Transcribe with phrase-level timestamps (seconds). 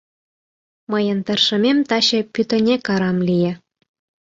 [0.91, 3.53] Мыйын тыршымем таче пӱтынек арам лие.